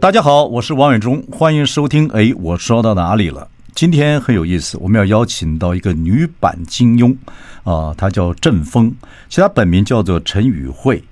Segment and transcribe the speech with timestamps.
[0.00, 2.08] 大家好，我是王伟忠，欢迎收听。
[2.10, 3.48] 哎，我说到哪里了？
[3.74, 7.16] 今天很有意思，我们要邀请到一个女版金庸
[7.64, 8.92] 啊，她叫郑峰，
[9.28, 11.02] 其实她本名叫做陈宇慧。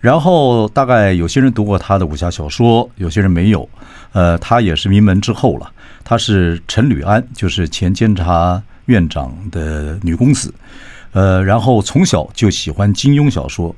[0.00, 3.68] 然后大概有些人读过她的武侠小说，有些人没有。
[4.12, 5.68] 呃，她也是名门之后了，
[6.04, 10.54] 她是陈履安，就是前监察院长的女公子。
[11.10, 13.74] 呃，然后从小就喜欢金庸小说，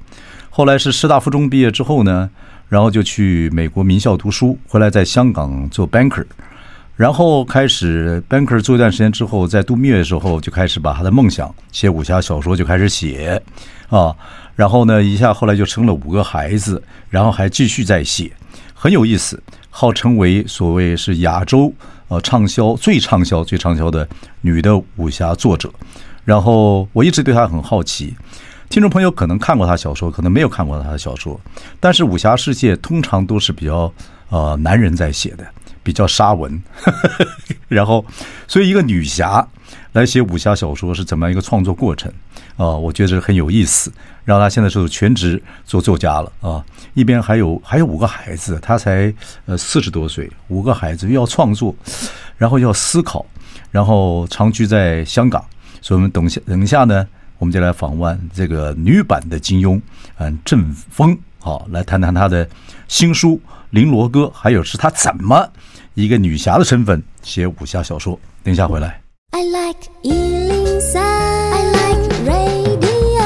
[0.50, 2.28] 后来是师大附中毕业之后呢。
[2.70, 6.24] 然后就去美国名校读书，回来在香港做 banker，
[6.94, 13.42] 然后开始 banker 做一段时间之后，在度蜜月的时候就开始把他的梦想写武侠小说就开始写
[13.88, 14.14] 啊，
[14.54, 18.30] 然后呢一下后来就生了五个孩子，然后还继续在写，
[18.72, 21.74] 很有意思，号称为所谓是亚洲
[22.06, 24.08] 呃畅销最畅销最畅销的
[24.42, 25.68] 女的武侠作者，
[26.24, 28.14] 然后我一直对她很好奇。
[28.70, 31.38] 听众朋友可能看过他小说，可能没有看过他的小说，
[31.80, 33.92] 但是武侠世界通常都是比较
[34.28, 35.44] 呃男人在写的，
[35.82, 36.62] 比较沙文，
[37.66, 38.06] 然后
[38.46, 39.44] 所以一个女侠
[39.90, 42.10] 来写武侠小说是怎么样一个创作过程
[42.56, 43.90] 啊、我觉得很有意思。
[44.24, 49.12] 然后他现在是全职做作家了啊，一边还有还有五个孩子，他才
[49.46, 51.74] 呃四十多岁，五个孩子又要创作，
[52.38, 53.26] 然后要思考，
[53.72, 55.44] 然后长居在香港，
[55.80, 57.04] 所以我们等下等一下呢。
[57.40, 59.80] 我们就来访问这个女版的金庸，
[60.18, 62.46] 嗯，郑峰，好，来谈谈他的
[62.86, 63.40] 新书
[63.74, 65.50] 《绫罗歌》，还有是他怎么
[65.94, 68.20] 一个女侠的身份写武侠小说。
[68.42, 69.00] 等一下回来。
[69.30, 73.24] I like 103, I like radio。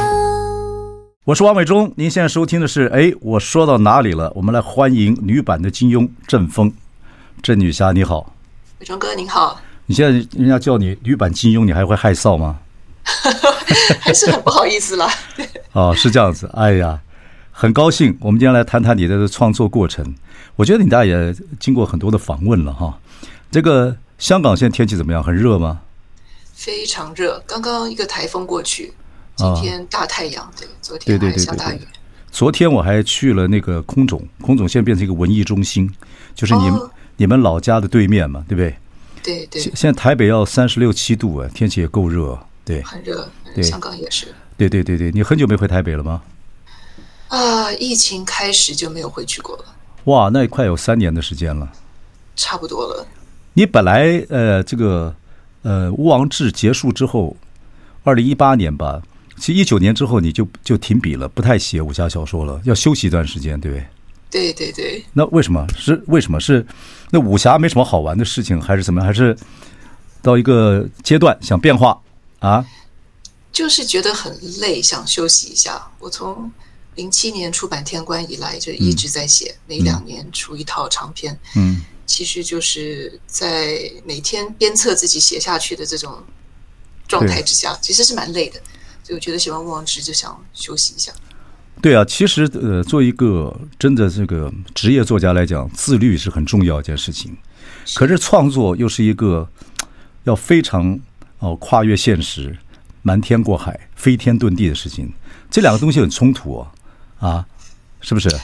[1.24, 4.30] 我是王伟忠，您现在收听的是，哎，我说到哪里了？
[4.36, 6.72] 我们来欢迎女版的金庸郑峰，
[7.42, 8.32] 郑女侠你好，
[8.78, 9.60] 伟忠哥您好。
[9.86, 12.60] 你现在人家叫你女版金庸，你还会害臊吗？
[14.00, 15.08] 还是很不好意思了。
[15.72, 16.50] 哦，是这样子。
[16.54, 17.00] 哎呀，
[17.52, 20.14] 很高兴，我们今天来谈谈你的创作过程。
[20.56, 22.98] 我觉得你大概也经过很多的访问了哈。
[23.50, 25.22] 这个香港现在天气怎么样？
[25.22, 25.80] 很热吗？
[26.52, 28.92] 非常热，刚刚一个台风过去，
[29.36, 30.48] 今天大太阳。
[30.56, 31.80] 对，昨天还下大雨。
[32.30, 35.92] 昨天我还去了那个空总，空总现在变成一个文艺中心，
[36.34, 38.76] 就是你们、哦、你们老家的对面嘛，对不对？
[39.22, 39.60] 对对。
[39.60, 42.38] 现在台北要三十六七度啊，天气也够热。
[42.64, 44.28] 对，很热，对，香港也是。
[44.56, 46.22] 对对对对，你很久没回台北了吗？
[47.28, 49.64] 啊，疫情开始就没有回去过了。
[50.04, 51.70] 哇，那也快有三年的时间了。
[52.36, 53.06] 差不多了。
[53.54, 55.14] 你本来呃，这个
[55.62, 57.36] 呃，乌王志结束之后，
[58.02, 59.02] 二零一八年吧，
[59.36, 63.86] 其实一九年之后你就就停笔了，不太写武侠小说了，要休息一段时间，对不对？
[64.30, 65.04] 对对对。
[65.12, 65.66] 那为什么？
[65.76, 66.38] 是为什么？
[66.40, 66.64] 是
[67.10, 69.06] 那武侠没什么好玩的事情，还是怎么样？
[69.06, 69.36] 还是
[70.20, 71.98] 到一个阶段想变化？
[72.40, 72.66] 啊，
[73.52, 75.90] 就是觉得很累，想休息一下。
[75.98, 76.50] 我从
[76.96, 81.38] 零七年出版《天官》以来，就一直在写，嗯、每两年出一套长篇。
[81.56, 86.22] 嗯，其实就是在每天鞭策自己写下去的这种
[87.08, 88.60] 状态之下，其实是蛮累的。
[89.02, 91.12] 所以我觉得写完《乌王之》就想休息一下。
[91.80, 97.36] 对啊，其实呃，做一个真的这个职业作家来讲，自律是很重要一件事情。
[97.94, 99.48] 可是创作又是一个
[100.24, 101.00] 要非常。
[101.44, 102.56] 哦，跨越现实，
[103.02, 105.12] 瞒天过海，飞天遁地的事情，
[105.50, 106.72] 这两个东西很冲突哦，
[107.18, 107.46] 啊，
[108.00, 108.34] 是不是？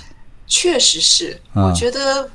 [0.47, 2.31] 确实是，我觉得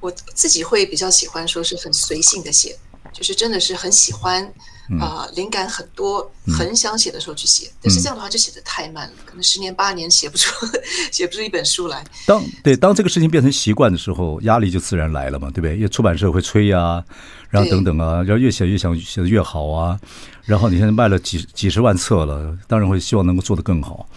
[0.00, 2.76] 我自己会比较喜欢说是很随性的写，
[3.12, 4.52] 就是真的是很喜欢。
[5.00, 10.66] 啊，灵感很多，很想写的时候去写，但是这样的话就写的太慢了，可能十年八年写不出，
[11.10, 12.04] 写不出一本书来。
[12.26, 15.76] 当对当这个事情变成习惯的时候，压力就自然来了嘛，对不对？
[15.76, 17.02] 因为出版社会催呀，
[17.48, 19.98] 然后等等啊，然后越写越想写的越好啊，
[20.44, 24.08] 然后你现在卖了几几十万册了，当然会希望能够做得更好。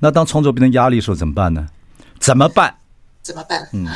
[0.00, 1.68] 那当创作变成压力的时候怎么办呢？
[2.18, 2.74] 怎么办？
[3.22, 3.68] 怎么办？
[3.72, 3.86] 嗯，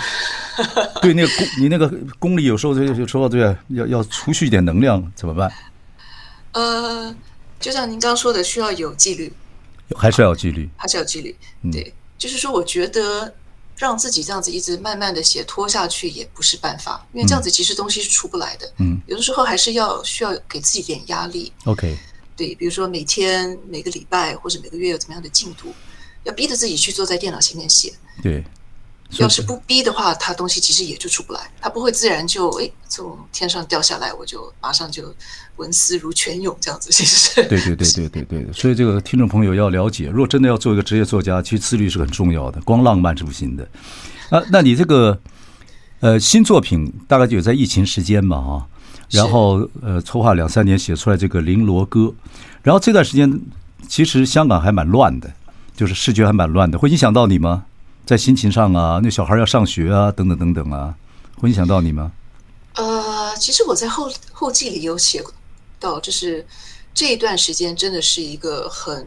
[1.03, 5.51] 对，那个功你那个功力有时候就就说对，要要储蓄一点能量，怎么办？
[6.53, 7.15] 呃，
[7.61, 9.33] 就像您刚刚说的，需要有纪律，
[9.97, 11.37] 还是要有纪律，还是要有纪律。
[11.71, 13.33] 对，嗯、就是说，我觉得
[13.77, 18.73] 让自己这样子一直慢慢的写拖下去也不是办法，因为这样子其实东西是出不来的。
[18.79, 21.53] 嗯，有的时候还是要需要给自己点压力。
[21.65, 21.97] OK，
[22.37, 25.73] 对，比如说每天、每个礼拜或者每个月有怎么样的进度，
[26.25, 27.93] 要逼着自己去坐在电脑前面写。
[28.23, 28.43] 对，
[29.17, 35.15] 要是不逼的话，他东西其实也就出不来，他不会自然就哎从天上掉下来，我就马上就
[35.57, 36.91] 文思如泉涌这样子。
[36.91, 43.67] 其实是对对对对对对，所以这个听众朋友要了解，如果真的要做一个职业作家，其实自律是很重要的，光浪漫是不行的。
[44.29, 45.19] 啊，那你这个
[46.01, 48.53] 呃新作品大概就有在疫情时间嘛啊，
[49.11, 52.01] 然后呃筹划两三年写出来这个《绫罗歌》，
[52.63, 53.41] 然后这段时间
[53.89, 55.33] 其实香港还蛮乱的，
[55.75, 57.65] 就是视觉还蛮乱的，会影响到你吗？
[58.09, 60.95] 在心情上啊，那小孩要上学啊，等等等等啊，
[61.37, 62.11] 会影响到你吗？
[62.77, 65.23] 呃，其实我在后后记里有写
[65.79, 66.47] 到，就是
[66.95, 69.07] 这一段时间真的是一个很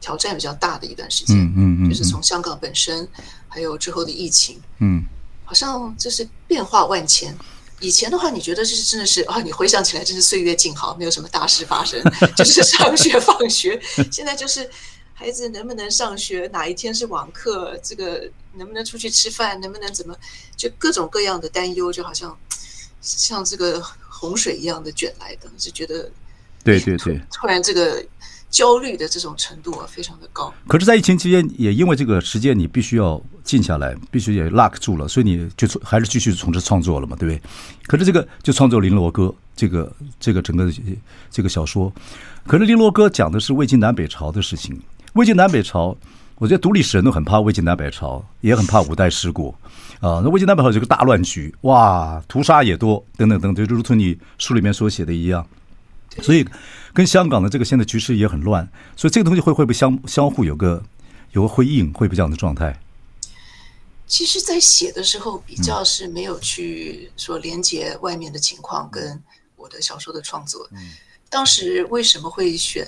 [0.00, 3.06] 挑战比较大的一段时间，嗯嗯嗯，就是从香港本身，
[3.46, 5.04] 还有之后的疫情，嗯，
[5.44, 7.36] 好像就是变化万千。
[7.80, 12.02] 以前的话，你觉得这是真的是啊，你回想起来真是岁月静好，没有什么大事发生，
[12.34, 13.78] 就是上学放学。
[14.10, 14.70] 现在就是。
[15.20, 16.48] 孩子能不能上学？
[16.50, 17.78] 哪一天是网课？
[17.82, 19.60] 这个能不能出去吃饭？
[19.60, 20.16] 能不能怎么？
[20.56, 22.34] 就各种各样的担忧，就好像
[23.02, 26.10] 像这个洪水一样的卷来的，就觉得
[26.64, 28.02] 对对对，突然这个
[28.48, 30.50] 焦虑的这种程度啊，非常的高。
[30.66, 37.42] 可是，在疫情期间，也因为这个时间，你必须要静下来，必须也 lock 住了，所以你就还是继续从事创作了嘛，对不对？
[37.86, 39.24] 可是这个就创作《綾罗歌》
[39.54, 40.72] 这个这个整个
[41.30, 41.92] 这个小说，
[42.46, 44.80] 可是《綾罗歌》讲的是魏晋南北朝的事情。
[45.14, 45.96] 魏晋南北朝，
[46.36, 49.52] 我觉得读历史人都很怕魏晋南北朝，也很怕五代十国
[50.00, 50.22] 啊。
[50.22, 55.44] 那魏晋南北朝是个大乱局，哇，屠杀也多，等等等等，就如同你书里面所写的一样。
[56.22, 56.46] 所以，
[56.92, 60.80] 跟香港的这个现在局势也很乱，所以这个东西会会不会相相互有个
[61.32, 62.78] 有个回应，会不会这样的状态？
[64.06, 69.20] 其实，在写的时候比较是没有去说连接外面的情况跟
[69.56, 70.68] 我的小说的创作。
[71.28, 72.86] 当时为什么会选？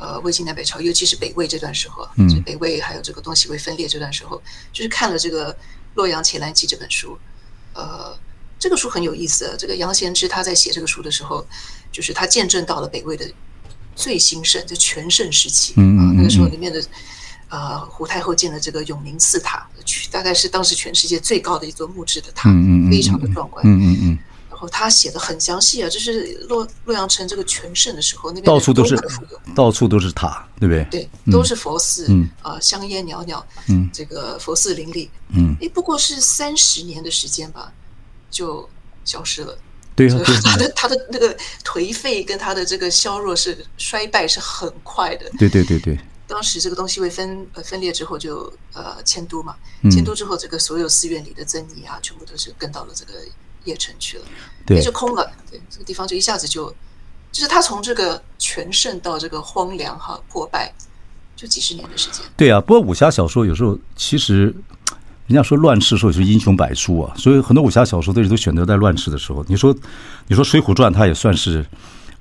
[0.00, 4.40] 呃，魏晋南北朝，尤其是北魏这段时候，嗯，北魏还有这个东西魏分裂这段时候，
[4.72, 5.52] 就是看了这个
[5.94, 7.18] 《洛阳伽蓝记》这本书，
[7.74, 8.18] 呃，
[8.58, 9.54] 这个书很有意思。
[9.58, 11.46] 这个杨贤之他在写这个书的时候，
[11.92, 13.30] 就是他见证到了北魏的
[13.94, 15.74] 最兴盛，就全盛时期。
[15.76, 16.82] 嗯，嗯，嗯，那个时候里面的
[17.50, 19.68] 呃，胡太后建的这个永宁寺塔，
[20.10, 23.62] 大概是当时全世界最高的一座木质的塔，嗯嗯，非常的壮观。
[23.66, 24.18] 嗯嗯嗯。
[24.68, 28.96] 他写的很详细啊，就是洛洛阳城这个全盛的时候，那边到处都是
[29.54, 30.84] 到处都是塔，对不对？
[30.90, 37.72] 对，都是佛寺，嗯啊，香烟袅袅，嗯，这个佛寺林立，嗯，哎，不过是三十年的时间吧，
[38.30, 38.68] 就
[39.04, 39.56] 消失了。
[39.96, 45.30] 对啊，他的他的那个颓废跟他的这个削弱是衰败是很快的。
[45.38, 45.98] 对对对对。
[46.26, 49.56] 当时这个东西会分呃分裂之后就呃迁都嘛，
[49.90, 53.12] 迁都之后这个所有寺院里的僧尼啊，全部都是跟到了这个。
[53.64, 54.24] 邺城去了，
[54.66, 55.30] 对，就空了。
[55.50, 56.68] 对，这个地方就一下子就，
[57.32, 60.72] 就是他从这个全盛到这个荒凉哈破败，
[61.36, 62.24] 就几十年的时间。
[62.36, 64.54] 对啊，不过武侠小说有时候其实，
[65.26, 69.44] 人家说乱世的时候是英雄百出啊，所以很多武侠小说都是都选择在乱世的时候。
[69.48, 69.74] 你说，
[70.26, 71.64] 你说《水浒传》它也算是。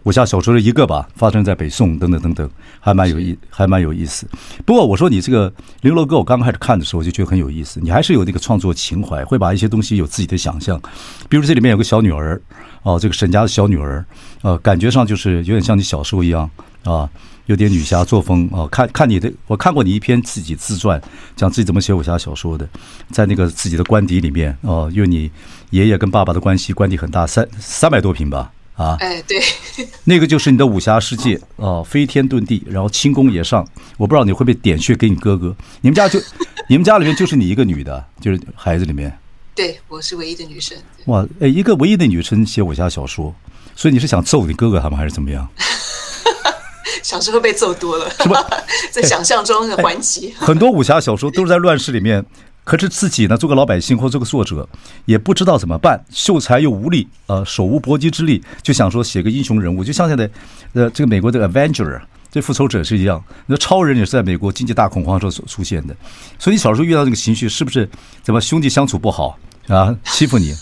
[0.04, 2.50] 武侠小说的一个吧，发生在北宋等等等等，
[2.80, 4.26] 还蛮有意，还蛮有意思。
[4.66, 5.52] 不过我说你这个
[5.82, 7.82] 《綾罗歌》，我刚开始看的时候我就觉得很有意思。
[7.82, 10.82] 你还是有那个创作情怀，会把一些东西有自己的想象。
[11.28, 12.42] 比如这里面有个小女儿，
[12.84, 14.04] 哦，这个沈家的小女儿，
[14.42, 16.50] 呃，感觉上就是有点像你小时候一样
[16.86, 17.10] 啊，
[17.48, 18.66] 有点女侠作风啊。
[18.72, 21.00] 看看你的，我看过你一篇自己自传，
[21.36, 22.68] 讲自己怎么写武侠小说的，
[23.12, 25.30] 在那个自己的官邸里面哦，因为你
[25.72, 28.50] 爷爷跟爸爸的关系，官邸很大，三三百多平吧。
[28.80, 29.42] 啊，哎，对，
[30.06, 33.68] 那个就是你的武侠世界啊，飞天遁地，然后轻功也上。
[33.98, 35.54] 我不知道你会不会点穴给你哥哥？
[35.82, 36.18] 你们家就，
[36.70, 39.14] 你们家里面就是你一个女的，就是孩子里面。
[39.54, 40.78] 对，我是唯一的女生。
[41.08, 43.36] 哇，哎，一个唯一的女生写武侠小说，
[43.76, 45.46] 所以你是想揍你哥哥他们还是怎么样？
[47.04, 48.46] 小时候被揍多了，是吧？
[48.92, 50.34] 在想象中的传奇。
[50.38, 52.26] 很多武侠小说都是在乱世里面。
[52.64, 54.68] 可是自己呢，做个老百姓或做个作者，
[55.06, 60.30] 也不知道怎么办，秀才又无力，呃，手无搏鸡之力，就想说写个英雄人物，就像现在，
[60.74, 62.00] 呃，这个美国的 Avenger，
[62.32, 65.96] 这复仇者是一样，那超人也是在美国经济大恐慌时候所出现的。
[66.38, 67.90] 所以你小时候遇到这个情绪，是不是
[68.22, 70.54] 怎么兄弟相处不好啊，欺负你，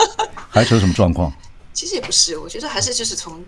[0.49, 1.29] 还是有什么状况？
[1.73, 3.43] 其实也不是，我觉得还是就是从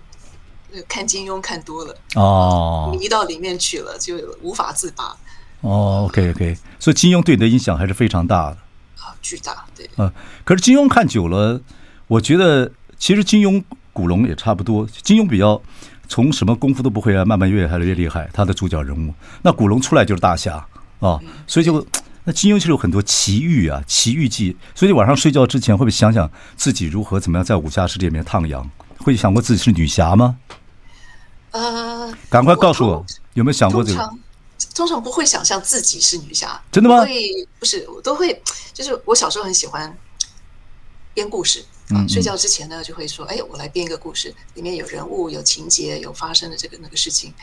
[0.88, 5.15] 看金庸看多了哦，迷到里面去了，就无法自拔。
[5.61, 8.57] 哦，OK，OK，所以金庸对你的影响还是非常大的
[8.97, 9.89] 啊，巨大，对。
[9.97, 10.11] 啊，
[10.45, 11.59] 可是金庸看久了，
[12.07, 13.61] 我觉得其实金庸、
[13.91, 14.87] 古龙也差不多。
[15.03, 15.61] 金庸比较
[16.07, 18.29] 从什么功夫都不会啊，慢慢越来越厉害。
[18.31, 20.65] 他的主角人物，那古龙出来就是大侠
[20.99, 21.85] 啊，所以就
[22.23, 24.55] 那金庸其实有很多奇遇啊，奇遇记。
[24.73, 28.65] 所以晚上睡觉之前会不会想想自己如何怎么样在武侠世界里面徜徉？
[28.99, 30.37] 会想过自己是女侠吗？
[31.51, 34.09] 呃，赶快告诉我，有没有想过这个？
[34.75, 36.61] 通常不会想象自己是女侠。
[36.71, 37.01] 真的吗？
[37.01, 38.41] 会不是，我都会，
[38.73, 39.95] 就是我小时候很喜欢
[41.13, 41.63] 编故事。
[41.89, 47.33] 啊，睡觉之前呢，就会说：“哎，我来编一个故事，里面有人物、有情节、有发生的这个那个事情。”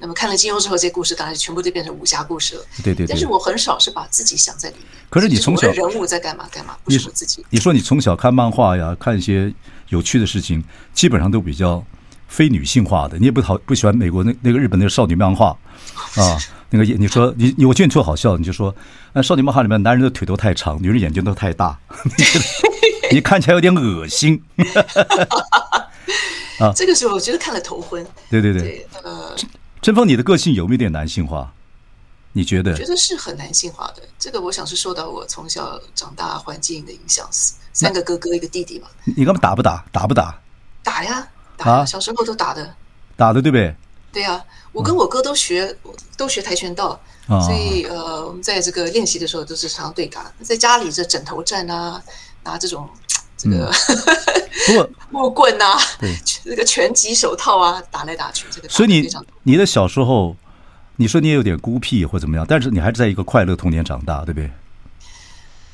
[0.00, 2.66] 那么看了金庸之后，这些故事当然全部都变成武侠故事了。
[2.82, 3.06] 对对对。
[3.06, 4.86] 但是我很少是把自己想在里面。
[5.08, 7.46] 可是你从小人物在干嘛干嘛，不是我自己。
[7.50, 9.54] 你说你从小看漫画呀，看一些
[9.90, 11.84] 有趣的事情，基本上都比较
[12.32, 13.18] 非女性化的。
[13.18, 15.50] 你也不讨不喜欢美国那那个日本那个少女漫画
[16.16, 16.38] 啊，
[16.70, 18.74] 那个你说你你我觉得你特好笑，你就说，
[19.12, 21.78] 那少女漫画里面男人的腿都太长，女人眼睛都太大。
[23.12, 24.42] 你看起来有点恶心，
[26.58, 26.72] 啊！
[26.74, 28.02] 这个时候我觉得看了头昏。
[28.30, 29.36] 对对对，对呃，
[29.82, 31.52] 振锋，你的个性有没有点男性化？
[32.32, 32.72] 你觉得？
[32.72, 34.02] 我觉得是很男性化的。
[34.18, 37.28] 这个我想是受到我从小长大环境的影响，
[37.74, 38.88] 三个哥哥一个弟弟嘛。
[39.04, 39.84] 你干嘛打不打？
[39.92, 40.40] 打不打？
[40.82, 41.28] 打呀，
[41.64, 42.74] 打呀，小时候都打的。
[43.16, 43.74] 打的对不对？
[44.12, 44.42] 对呀，
[44.72, 45.76] 我跟我哥都学
[46.16, 52.02] 都学跆拳道，所以呃，我们在这个练习的时候都是常常对打，在家里这枕头战啊。
[52.44, 52.90] 拿这种
[53.36, 53.72] 这个、
[54.70, 56.12] 嗯、 木棍啊，对，
[56.44, 59.08] 这个拳击手套啊，打来打去，这个所以你
[59.44, 60.34] 你的小时候，
[60.96, 64.50] 你说你也有点孤僻或怎么样，但是你还是在一个快乐童年长大，对不对？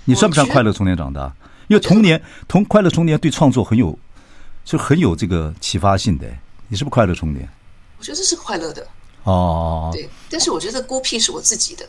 [0.05, 1.35] 你算不算快乐童年长大？
[1.69, 3.99] 因为童年童快乐童年对创作很有，
[4.69, 6.27] 就很有这个启发性的。
[6.69, 7.49] 你是不是快乐充电？
[7.97, 8.87] 我觉得这是快乐的
[9.25, 9.89] 哦。
[9.91, 11.89] 对，但是我觉得孤僻是我自己的，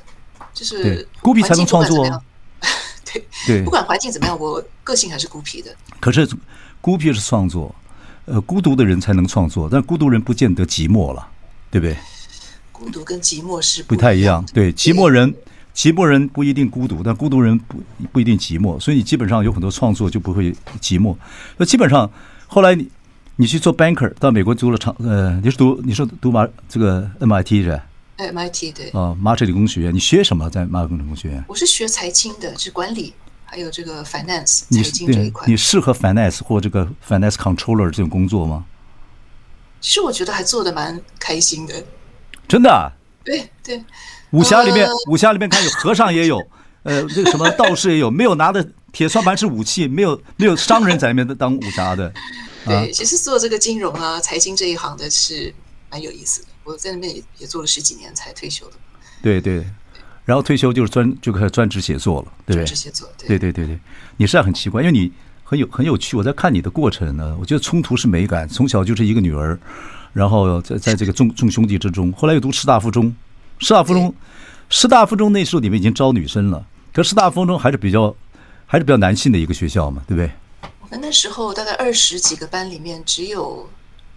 [0.54, 2.24] 就是孤僻才能创作。
[3.46, 5.76] 对，不管环境怎么样，我个性还是孤僻的。
[6.00, 6.26] 可是，
[6.80, 7.76] 孤僻是创作，
[8.24, 11.28] 呃，孤独的人才能创作，但孤独人不见得寂寞了，
[11.70, 11.98] 对不对？
[12.72, 14.46] 孤独跟寂寞是不太一样。
[14.54, 15.36] 对，寂寞人，
[15.76, 17.84] 寂寞人不一定孤独，但孤独人不
[18.14, 18.80] 不一定寂寞。
[18.80, 21.14] 所以你基本上有很多创作就不会寂寞。
[21.58, 22.10] 那基本上
[22.52, 22.90] 后来你
[23.36, 27.86] 你去做 banker，到美国读了长，呃，你是读你是读马这个 MIT 是吧
[28.18, 31.46] ？MIT 对哦，麻省理工学院，你学什么在麻省理工学院？
[31.48, 33.14] 我是学财经的，是管理，
[33.46, 35.48] 还有这个 finance 财经这一块。
[35.48, 38.66] 你适合 finance 或这个 finance controller 这种工作吗？
[39.80, 41.74] 其实我觉得还做的蛮开心的。
[42.48, 42.90] 真的啊？
[43.24, 43.84] 对对。
[44.32, 46.42] 武侠里面，呃、武侠里面看有和尚也有，
[46.82, 52.12] 呃，这个什么道士也有，没有拿的铁算盘是武器，没有没有商人在里面当武侠的。
[52.66, 55.54] 对，啊、其实做这个金融啊、财经这一行的是
[55.90, 56.48] 蛮有意思的。
[56.66, 58.74] 我在那边也也做了十几年才退休的，
[59.24, 59.66] 对对，
[60.26, 62.56] 然后退休就是专就开始专职写作了，对不对？
[62.58, 63.80] 专职写作，对对对对对。
[64.18, 65.12] 你实在很奇怪，因为你
[65.44, 66.16] 很有很有趣。
[66.16, 68.48] 我在看你的过程呢，我觉得冲突是美感。
[68.48, 69.58] 从小就是一个女儿，
[70.14, 73.16] 然后在 在这个众众兄弟之中，后来又读师大附中，
[73.58, 74.14] 师大附中，
[74.70, 78.16] 师大附中那时候你们已经招女生了，可师大附中还是比较
[78.72, 80.30] 还是比较男性的一个学校嘛，对不对？
[80.80, 83.68] 我们那时候大概二十几个班里面只有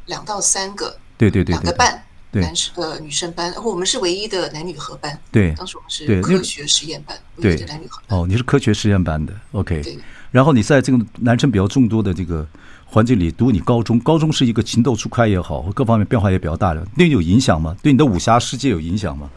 [0.05, 2.03] 两到三个，对对对，两个半。
[2.35, 5.19] 男生呃女生班，然后我们是唯一的男女合班。
[5.31, 8.19] 对，当时我们是科学实验班，对，男女合班。
[8.19, 9.83] 哦，你是科学实验班的，OK。
[9.83, 9.99] 对。
[10.31, 12.47] 然后你在这个男生比较众多的这个
[12.87, 17.75] 环境里读你高中，高中是一个情窦初开也好，各方面变化也比较大的，对你有影响吗？
[17.83, 19.31] 对你的武侠世界有影响吗？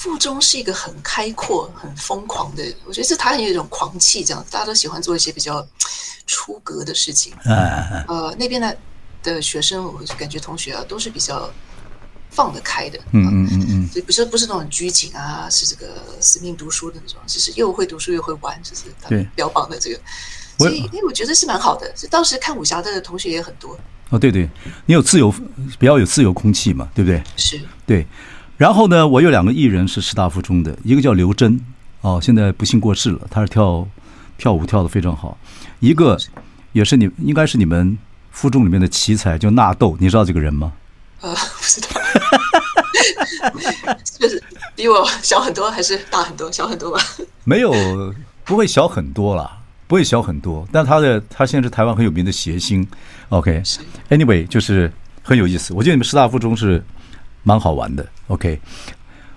[0.00, 5.66] 附中是一个很开阔、很疯狂的，我觉得是他很有一种狂气，这样大家都喜欢做一些比较
[6.26, 7.34] 出格的事情。
[7.44, 8.02] 哎。
[8.08, 8.76] 呃，那边的
[9.22, 11.50] 的学生，我感觉同学啊，都是比较。
[12.32, 15.88] 放得开的，嗯嗯嗯嗯，所以不是不是那种拘谨啊，是这个
[16.20, 19.98] 死命读书的那种，就是又会读书又会玩，就是他标榜的这个。
[20.56, 21.92] 所以，哎我觉得是蛮好的。
[21.96, 23.76] 就当时看武侠的同学也很多。
[24.10, 24.48] 哦，对对，
[24.86, 25.28] 你有自由，
[25.80, 27.20] 比较有自由空气嘛，对不对？
[27.36, 27.60] 是。
[27.84, 28.06] 对。
[28.60, 31.58] 然后呢，我有两个艺人是师大附中的，一个叫刘真，
[32.02, 33.20] 哦，现在不幸过世了。
[33.30, 33.88] 他是跳
[34.36, 35.38] 跳舞跳的非常好，
[35.78, 36.18] 一个
[36.72, 37.96] 也是你应该是你们
[38.30, 40.74] 附中里面的奇才，叫纳豆，你知道这个人吗？
[41.22, 41.88] 呃， 不知道，
[44.04, 44.42] 就是
[44.76, 46.52] 比我小很多，还是大很多？
[46.52, 47.02] 小很多吧？
[47.44, 47.72] 没有，
[48.44, 50.68] 不会小很多啦，不会小很多。
[50.70, 52.86] 但他的他现在是台湾很有名的谐星。
[53.30, 55.72] OK，Anyway，就是很有意思。
[55.72, 56.84] 我觉得你们师大附中是
[57.42, 58.06] 蛮好玩的。
[58.28, 58.60] OK，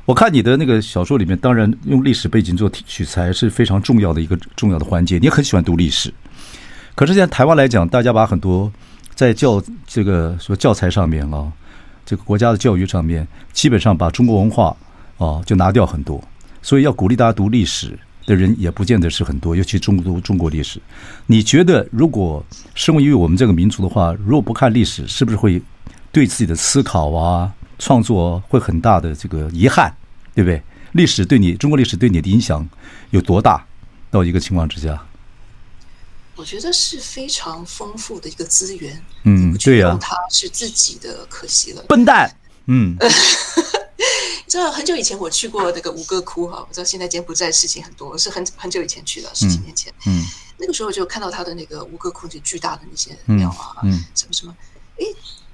[0.06, 5.18] 我看你的那个小说里面，当然用历史背景做取材是非常重要的一个重要的环节。
[5.18, 6.14] 你很喜欢读历史，
[6.96, 8.72] 可是现在台湾来讲，大家把很多
[9.16, 11.52] 在教这个说教材上面啊。
[12.06, 14.76] 这个国家的教育上面，基本上把中国文化
[15.18, 16.22] 啊就拿掉很多，
[16.62, 20.82] 所以要鼓励大家读历史的人也不见得是很多，尤其中读中国历史。
[21.28, 22.46] 你觉得，如果
[22.76, 25.62] 身为我们这个民族的话，如果不看历史，是不是会
[26.12, 27.50] 对自己的思考啊、
[27.84, 29.94] 创作会很大的这个遗憾，
[30.34, 30.64] 对不对？
[30.94, 32.66] 历史对你，中国历史对你的影响
[33.10, 33.66] 有多大？
[34.10, 35.06] 到一个情况之下。
[36.38, 42.34] 我觉得是非常丰富的一个资源，嗯，对呀，它是自己的，可惜了，笨蛋，
[42.68, 42.96] 嗯，
[44.48, 49.92] 知道很久以前我去过那个吴哥窟哈，我知道现在柬埔寨事情很多，是很很久以前去的，十几年前。
[50.06, 50.26] 嗯，嗯
[50.58, 54.56] 那个时候就看到他的那个吴哥窟就巨大的那些庙啊，嗯，嗯什么什么，
[55.00, 55.06] 哎，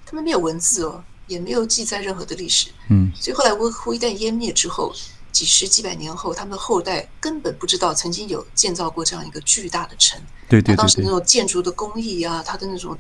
[0.06, 2.68] 他们没有文字哦，也没有记载任何的历史。
[2.90, 4.94] 嗯，所以后来吴哥窟一旦湮灭之后，
[5.32, 10.20] 几十几百年后，他们的后代根本不知道曾经有建造过这样一个巨大的城。
[10.50, 12.98] 对对对，对，当时那种建筑的工艺啊，它的那种，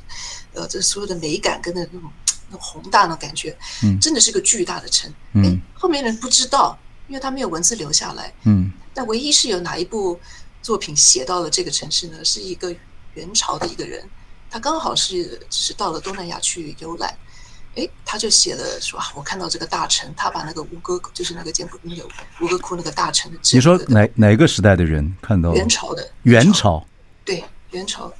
[0.53, 2.01] 呃，这所有的美感跟那种。
[2.51, 5.13] 那宏大的感觉，嗯，真的是个巨大的城。
[5.33, 6.75] 嗯，哎，后面人不知道，
[7.07, 8.33] 因为他没有文字留下来。
[8.45, 10.19] 嗯，但唯一是有哪一部
[10.63, 12.25] 作品写到了这个城市呢？
[12.25, 12.75] 是一个
[13.13, 14.03] 元朝的一个人，
[14.49, 17.15] 他刚好是只是到了东南亚去游览，
[17.79, 22.05] 哎，他就写了说啊，我看到这个大臣，他把那个吴哥就是那个建那个
[22.41, 23.39] 吴哥窟那个大臣的。
[23.53, 25.53] 你说哪哪个时代的人看到？
[25.53, 26.11] 元朝的。
[26.23, 26.85] 元朝。
[27.23, 28.11] 对，元朝。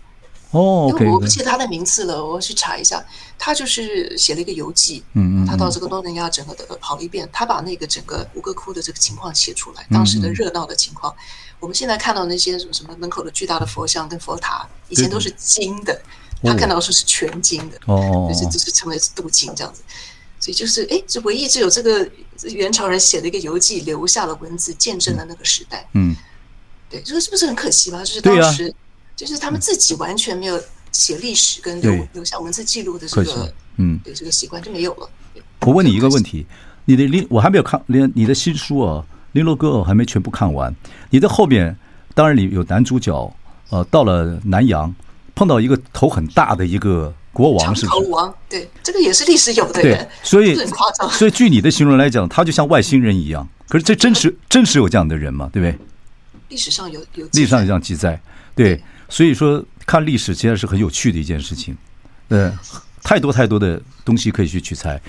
[0.51, 3.03] 哦，因为我不记得他的名字了，我要去查一下。
[3.37, 11.15] 他就是写了一个游记，嗯，他到这个东南亚整个的跑了一遍，他把那个整个吴哥窟的这个情况写出来，当时的热闹的情况。
[11.59, 16.01] 我们现在看到那些什么什么门口的巨大的佛像跟佛塔，以前都是金的，
[16.43, 19.81] 他看到的时候是全金的，哦，就是就是称为镀金这样子。
[20.39, 22.09] 所以就是哎，这唯一只有这个
[22.43, 25.87] 元朝人写的一个游记留下了文字，见证了那个时代。
[25.93, 26.15] 嗯，
[26.89, 27.99] 对，这个是不是很可惜吧？
[27.99, 28.73] 就是当时。
[29.15, 30.57] 就是他们自己完全没有
[30.93, 35.09] 写历史跟留留下文字记录的这个，嗯，对这个习惯就没有了。
[35.59, 36.45] 我问你一个问题，
[36.85, 39.03] 你的林我还没有看连你的新书啊，
[39.33, 40.73] 《林罗哥》还没全部看完。
[41.09, 41.77] 你的后面
[42.15, 43.35] 当然里有男主角，
[43.71, 44.95] 呃，到了南洋
[45.39, 47.87] 碰到一个头很大的一个国王，是不是？
[47.87, 51.09] 长头王，对，这个也是历史有的人，所以很夸张。
[51.09, 53.47] 所以据你的形容来讲，他就像外星人一样。
[53.69, 55.49] 可是这真实真实有这样的人吗？
[55.53, 55.79] 对不对？
[56.49, 58.19] 历史上有有历史上有这样记载，
[58.53, 58.83] 对。
[59.07, 61.77] 所以说，看历史其实是很有趣的一件事情，
[62.27, 62.51] 呃，
[63.01, 65.01] 太多太多的东西可以去取材。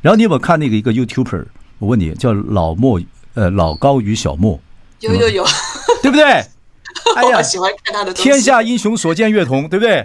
[0.00, 1.44] 然后你有没有看那个一个 YouTuber？
[1.78, 2.98] 我问你，叫老莫，
[3.34, 4.58] 呃，老高与小莫，
[5.00, 5.46] 有有有，
[6.02, 6.42] 对不对？
[7.16, 8.12] 哎呀，喜欢看他的。
[8.12, 10.04] 天下英雄所见略同，对不对？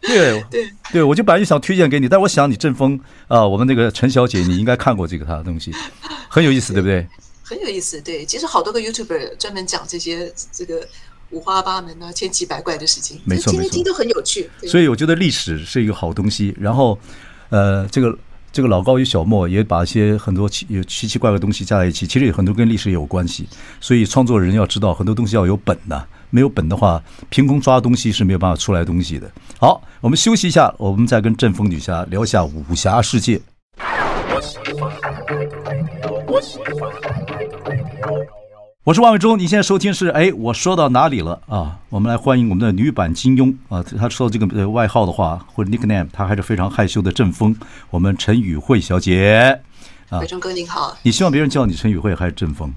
[0.02, 2.98] 对对对，我就本来就想推荐给你，但我想你阵风
[3.28, 5.72] 啊，我们那个陈小姐，你应该看过这个他的东西，
[6.28, 7.06] 很有意思，对不对？
[7.42, 8.24] 很有意思，对。
[8.24, 10.86] 其实好多个 YouTuber 专门讲这些这个。
[11.30, 14.48] 五花八门啊，千奇百怪的事情，没错，听听都很有趣。
[14.68, 16.54] 所以我觉得历史是一个好东西。
[16.60, 16.96] 然后，
[17.48, 18.16] 呃，这个
[18.54, 23.48] 这个老高与小莫也把一些很多奇有奇奇怪怪的东西加在一起，其实有很多跟历史也有关系。
[23.80, 29.28] 所以创作人要知道很多东西要有本的，没有本的话，凭空抓东西是没有办法出来东西的。
[29.58, 33.40] 好，我们休息一下，我们再跟阵风女侠聊一下武侠世界。
[34.32, 34.92] 我喜欢，
[36.28, 36.92] 我喜欢
[38.92, 41.78] 是万伟忠，你现在收听是哎，我说到哪里了啊？
[41.88, 47.56] 我们来欢迎我们的女版金庸啊，她说这个外号的话或者 nickname，她还是非常害羞的阵风。
[47.88, 49.58] 我们陈宇慧小姐
[50.10, 50.94] 啊，伟忠哥您好。
[51.02, 52.74] 你希望别人叫你陈宇慧还是阵风？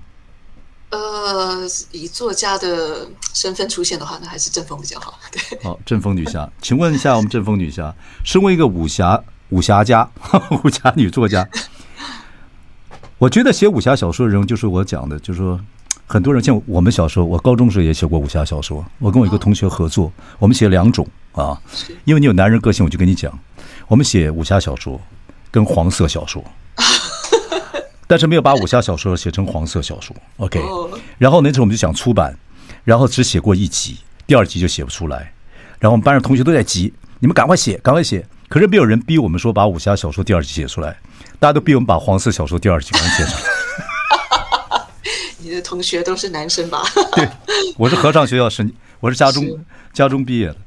[0.92, 5.20] 呃，以作家的身份出现的话，那还是阵风比较好。
[5.30, 7.94] 对，好，阵风女侠，请问一下，我们阵风女侠，
[8.24, 10.10] 身为一个武侠武侠家，
[10.64, 11.46] 武侠女作家，
[13.18, 15.60] 我觉得写武侠小说的人就是我讲的，就是说。
[16.10, 18.84] 很多人像我们小时候，我高中时候也写过武侠小说。
[18.98, 21.62] 我跟我一个同学合作，我们写两种啊，
[22.06, 23.38] 因为你有男人个性，我就跟你讲，
[23.90, 25.00] 我们写武侠小说
[25.52, 26.42] 跟黄色小说，
[28.08, 30.16] 但是没有把武侠小说写成黄色小说。
[30.38, 30.62] OK，
[31.18, 32.34] 然后那时候我们就想出版，
[32.86, 35.34] 然后只写过一集，第二集就写不出来，
[35.78, 40.98] 然后我们班上同学都在急，你们赶快写，赶快写，可是没有人逼我们说把武侠小说第二集写出来，
[41.38, 43.67] 大家都逼我们把黄色小说第二集赶快写出来。
[45.62, 46.84] 同学都是男生吧？
[47.16, 47.28] 对，
[47.78, 49.46] 我是合唱学校是，我是家中
[49.94, 50.58] 家中毕业的。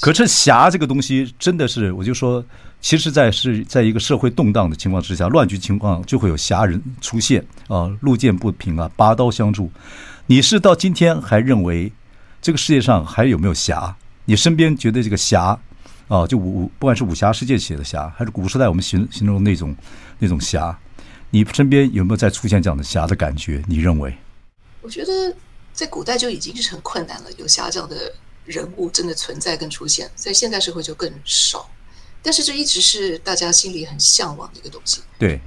[0.00, 2.44] 可是侠这个东西真的是，我就说，
[2.82, 9.70] 其实，在是在一个社会动荡的情况之下，乱局情况就会有侠人出现啊，路见不平啊，拔刀相助。
[10.26, 11.90] 你是到今天还认为
[12.42, 13.96] 这个世界上还有没有侠？
[14.26, 15.58] 你身边觉得这个侠
[16.08, 19.74] 啊，就武不管是武侠世界写的侠，还是古时代我们形形容那种
[20.18, 20.78] 那种侠，
[21.30, 23.62] 你身边有没有再出现这样的侠的感觉？
[23.66, 24.14] 你认为？
[24.86, 25.34] 我觉得
[25.72, 31.68] 在古代就已经是很困难了，有侠这样的人物真的存在跟出现，在现代社会就更少。
[32.22, 35.00] 但是这一直是大家心里很向往的一个东西。
[35.18, 35.40] 对，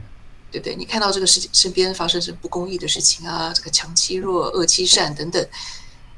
[0.51, 0.75] 对不对？
[0.75, 5.41] 你看到这个世界身边发生什么不公义的事情啊，这个强欺弱、恶欺善等等，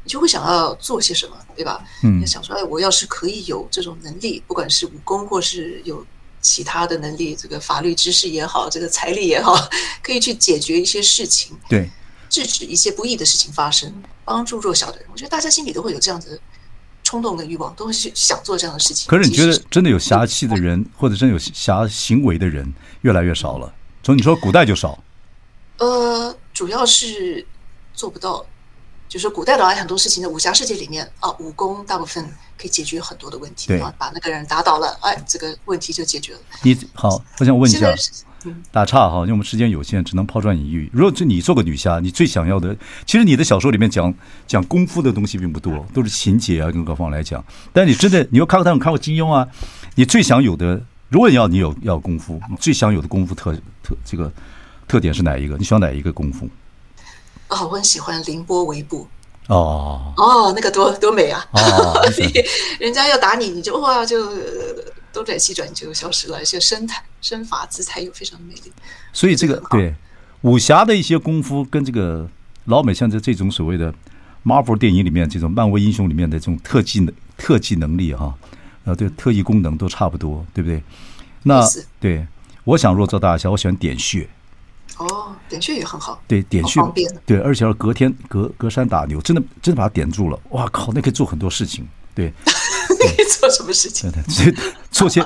[0.04, 1.86] 你就会想要做些什么，对吧？
[2.02, 6.04] 嗯，想说，哎，我要是可以有这种能力，不管是武功或是有
[6.42, 9.56] 其他的能力，这个法律知识也好，这个财力也好，
[10.02, 11.56] 可以去解决一些事情。
[11.70, 11.88] 对。
[12.32, 13.94] 制止一些不义的事情发生，
[14.26, 16.40] 帮助弱小的人，我觉得大家心里都会有这样子的
[17.04, 19.08] 冲动跟欲望，都会去想做这样的事情。
[19.08, 23.72] 可是你觉得真的有侠气的人，或者真的有侠行为的人越来越少了？
[24.02, 25.04] 从你说古代就少，
[25.78, 27.46] 呃，主要是
[27.94, 28.44] 做不到。
[29.10, 32.24] 就是古代的话很多事情的武侠世界里面啊，武功大部分
[32.58, 36.40] 可以解决很多的问题，对，把那个人打倒了，哎，这个问题就解决了。
[36.64, 37.94] 你好，我想问一下，
[38.72, 40.90] 打岔哈，因为我们时间有限，只能抛砖引玉。
[40.94, 42.76] 如果就你做个女侠，你最想要的，
[43.06, 44.14] 其实你的小说里面讲
[44.48, 47.44] 讲功夫的东西并不多，都是情节啊，跟各方来讲。
[47.74, 49.48] 但你真的，你又看过他们看过金庸啊，
[49.96, 54.32] 你最想有的，如果你要你有要功夫，你最想有的功夫特特这个
[54.88, 55.58] 特点是哪一个？
[55.58, 56.50] 你喜欢哪一个功夫？
[57.50, 59.08] 哦，我很喜欢凌波微步。
[59.48, 61.46] 哦哦，那个多多美啊！
[61.52, 62.00] 哦，
[62.80, 64.32] 人家要打你，你就哇就
[65.14, 68.72] 东转西转就消失了，而且身态身法姿态又非常美丽。
[69.14, 69.94] 所以这个对
[70.42, 72.30] 武侠的一些功夫，跟这个
[72.66, 73.94] 老美像在这种所谓的
[74.44, 78.34] Marvel 电影里面这种漫威英雄里面的这种特技能特技能力哈，
[78.86, 80.82] 呃，对特异功能都差不多，对不对？
[81.44, 81.62] 那
[82.00, 82.26] 对，
[82.64, 84.28] 我想若做大侠，我喜欢点穴。
[84.98, 86.80] 哦，点穴也很好，对，点穴
[87.26, 92.32] 对，而且要隔天隔隔山打牛，真的真的把它点住了，哇靠，那可以做很多事情，对，
[93.40, 94.12] 做什么事情？
[94.12, 94.54] 对，
[94.92, 95.26] 做些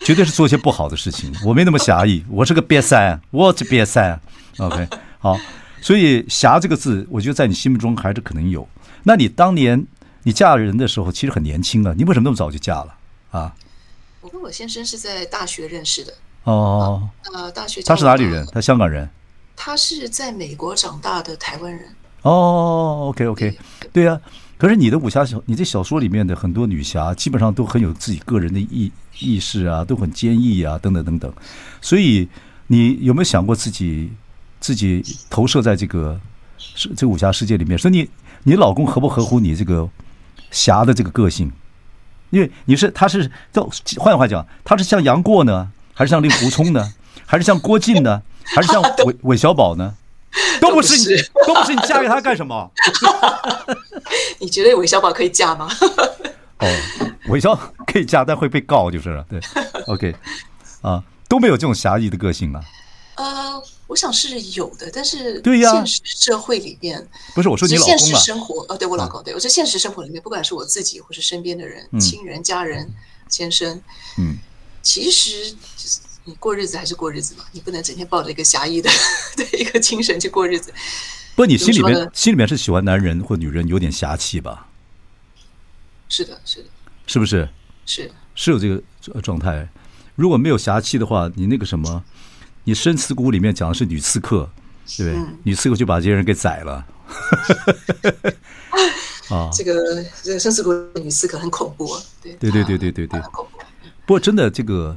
[0.00, 4.20] 绝对是做些不好的事情，我没那么狭义，我是个瘪三，我是瘪三
[4.58, 5.38] ，OK，好，
[5.80, 8.68] 所以侠这个字，我觉得在你心目中还是可能有。
[9.04, 9.86] 那你当年
[10.22, 12.94] 你嫁人的时候，其实很年轻啊，你为什么那么早就嫁了
[13.30, 13.54] 啊？
[14.20, 16.12] 我跟我先生是在大学认识的。
[16.44, 18.46] 哦，呃，大学他是哪里人？
[18.52, 19.08] 他香港人。
[19.56, 21.94] 他是在美国长大的台湾人。
[22.22, 23.58] 哦，OK OK，
[23.92, 24.20] 对啊。
[24.64, 31.30] 可是你的武侠小，你这小说里面的很多女侠，基本上都很有自己个人的意意识啊，都很坚毅啊，等等等等。
[31.82, 32.26] 所以
[32.68, 34.10] 你有没有想过自己
[34.60, 36.18] 自己投射在这个
[36.56, 37.76] 是这武侠世界里面？
[37.76, 38.08] 说你
[38.44, 39.86] 你老公合不合乎你这个
[40.50, 41.52] 侠的这个个性？
[42.30, 45.70] 因为你是他是，叫换句话讲，他是像杨过呢？
[45.92, 46.90] 还是像令狐冲呢？
[47.26, 48.22] 还是像郭靖呢？
[48.44, 49.94] 还是像韦韦小宝呢？
[50.60, 52.70] 都不是你，都不是你嫁给他干什么？
[54.38, 55.68] 你觉得韦小宝可以嫁吗？
[56.60, 56.66] 哦，
[57.28, 57.54] 韦小
[57.86, 59.24] 可以嫁，但会被告就是了。
[59.28, 59.40] 对
[59.86, 60.14] ，OK，
[60.82, 62.60] 啊，都没有这种侠义的个性啊。
[63.16, 72.88] 呃，我想是有的，但是对呀，现实社会里面不是我说你老公现实生活，呃，对我老公，对我在现实生活里面，不管是我自己或是身边的人、亲人、家人、
[73.28, 73.80] 先生，
[74.18, 74.36] 嗯。
[74.82, 78.90] 其实就是你过日子还是过日子嘛，你不能整天抱着一个侠义的
[79.36, 80.72] 的一个精神去过日子。
[81.36, 84.68] 不，你心里面心里面是喜欢男人或女人有点侠气吧？
[86.08, 86.68] 是的，是的，
[87.06, 87.48] 是不是？
[87.86, 89.68] 是是有这个状态。
[90.14, 92.02] 如果没有侠气的话，你那个什么，
[92.64, 94.48] 你生死簿里面讲的是女刺客，
[94.96, 95.16] 对不对？
[95.16, 96.86] 嗯、女刺客就把这些人给宰了。
[99.28, 102.02] 啊，这个这个生死簿女刺客很恐怖啊！
[102.22, 103.58] 对对对对对对对，很恐怖。
[104.06, 104.96] 不过，真的，这个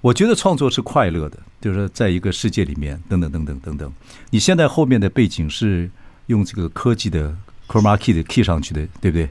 [0.00, 3.92] 我觉得创作是快乐的，就是说，在一个世界里面，等等等等等等。
[4.30, 5.90] 你现在后面的背景是
[6.26, 7.36] 用这个科技的
[7.68, 9.28] chroma key 的 key 上去的，对不对？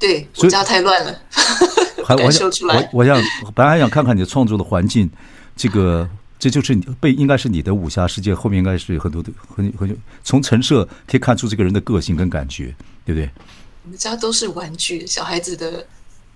[0.00, 1.16] 对，我家太乱了，
[2.04, 3.22] 还我想我我想
[3.54, 5.08] 本来还想看看你的创作的环境，
[5.54, 6.08] 这个
[6.40, 13.30] 这就是你被应该是你的武侠世界，后面应该是有很多的很很从陈设可以看出这个人的个性跟感觉，对不对？
[13.84, 15.86] 我们家都是玩具，小孩子的。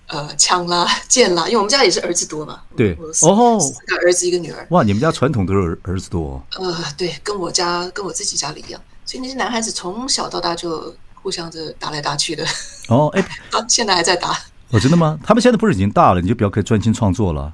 [0.07, 2.61] 呃，枪啦， 剑啦，因为我们家也是儿子多嘛。
[2.75, 4.65] 对，哦，四个儿子一个女儿。
[4.69, 6.41] 哇，你们家传统都是儿子多。
[6.57, 12.45] 呃，对，跟我家跟我自己家里一样，所以那些男孩子从小到大就互相的打来打去的。
[12.89, 14.31] 哦， 哎，啊，现在还在打。
[14.69, 15.17] 哦，真的吗？
[15.23, 17.53] 他们现在不是已经大了，你就比较可以专心创作了。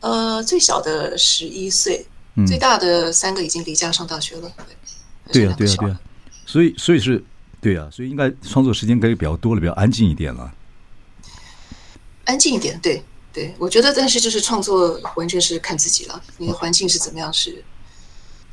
[0.00, 2.06] 呃，最小的十一岁，
[2.46, 4.50] 最大的三个已经离家上大学了。
[5.32, 5.98] 对呀，对呀，对呀。
[6.44, 7.22] 所以，所以是，
[7.60, 10.52] 对呀，所以应该创作时间可以比较多了，比较安静一点了。
[12.30, 16.22] 安静一点，对对，我觉得，但是就是创作完全是看自己了。
[16.38, 17.32] 你的环境是怎么样？
[17.32, 17.62] 是，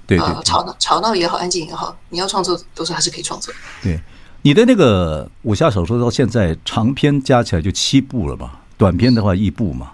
[0.08, 3.54] 对啊，吵闹吵闹也好，安静也好，你要创作，都是还是可以创作。
[3.84, 4.00] 对，
[4.42, 8.62] 你的那个武侠小说到现在长篇加起来就七部了吧？
[8.78, 9.92] 短篇的话一部嘛，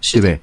[0.00, 0.40] 对不对？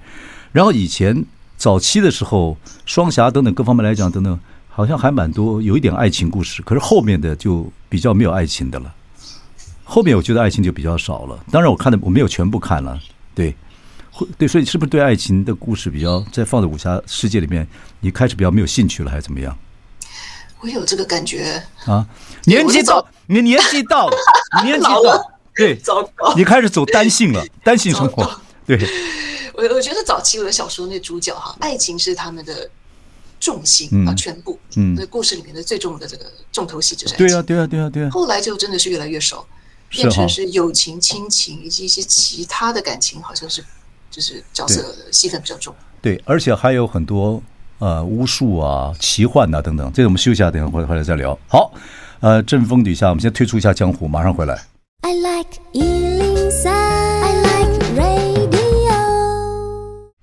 [0.51, 1.25] 然后以前
[1.57, 6.61] 早期的时候，双侠等等各方面来讲等等，好像还蛮多，有一点爱情故事。
[6.61, 8.93] 可是后面的就比较没有爱情的了。
[9.89, 12.99] 后面我觉得爱情就比较少了，当然我看的我没有全部看了，
[13.33, 13.55] 对，
[14.11, 17.65] 会对，所以是不是对爱情的故事比较在放在武侠世界里面，
[18.01, 19.57] 你开始比较没有兴趣了，还是怎么样？
[20.59, 21.63] 我有这个感觉。
[21.85, 22.05] 啊，
[22.43, 24.17] 年纪到，你年纪到 了，
[24.61, 28.77] 你年纪到了，对，糟糕，你开始走单性了， 单性生活，对。
[29.53, 32.69] 我我觉得早期我的小说那主角哈，爱情是他们的
[33.39, 38.09] 重心啊，全部，嗯，那故事里面的最重的这个重头戏就是爱情，对啊，对啊，对啊，对啊。
[38.11, 39.43] 后来就真的是越来越少。
[39.89, 43.63] 变成是友情、亲情以及一些其他的感情，好像是
[44.11, 45.73] 就是角色戏份比较重。
[46.01, 47.41] 对，而且还有很多
[47.79, 49.91] 呃巫术啊、奇幻啊等等。
[49.93, 51.37] 这个我们休息一下，等一下回回来再聊。
[51.47, 51.71] 好，
[52.19, 54.65] 呃，阵风底下，我们先退出一下江湖，马上回来。
[55.01, 58.57] I like 103, I like radio。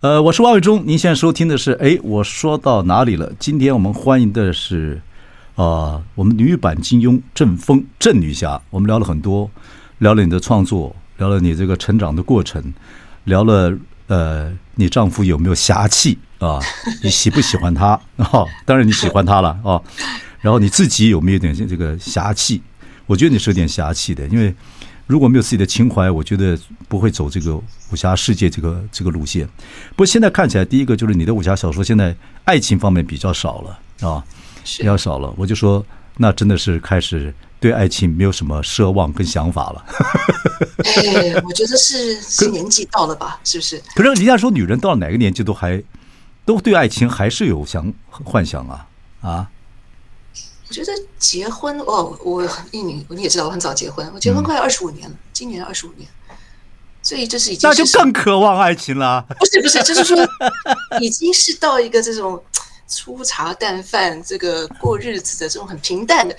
[0.01, 3.33] 呃，我是王伟忠，您现在收听的是哎，我说到哪里了？
[3.39, 5.14] 今天我们欢迎的是啊、
[5.57, 8.61] 呃，我们女版金庸郑风郑女侠。
[8.71, 9.51] 我们聊了很多，
[9.99, 12.75] 聊了你的创作，聊了你这个成长的过程，
[13.25, 16.59] 聊了呃，你丈夫有没有侠气啊？
[17.03, 18.49] 你喜不喜欢他 啊、哦？
[18.65, 19.85] 当然你喜欢他了啊、哦。
[20.41, 22.61] 然后你自己有没有点这个侠气？
[23.07, 24.55] 我觉得你是有点侠气的，因为。
[25.07, 29.47] 如果没有自己的情怀，我觉得不会走这个武侠世界这个这个路线。
[29.91, 34.25] 不过现在看起来，第一个就是你的武侠小说现在爱情方面比较少了啊，
[34.79, 35.33] 比较少了。
[35.37, 35.85] 我就说，
[36.17, 39.85] 那真的是开始对爱情没有什么奢望跟想法了。
[40.85, 43.83] 哎，我觉得是是年纪到了吧，是不是？
[43.95, 45.83] 可是人家说，女人到了哪个年纪都还
[46.45, 48.87] 都对爱情还是有想幻想啊
[49.21, 49.51] 啊。
[50.67, 56.09] 我觉得结婚哦，我一你你也知道，我很早结婚，我结婚快二十五年了，嗯、今年二十五年，
[57.03, 59.25] 所以这是已经是那就更渴望爱情了。
[59.39, 60.17] 不是不是，就是说
[61.01, 62.43] 已经是到一个这种
[62.95, 66.37] 粗茶淡饭、这个过日子的这种很平淡的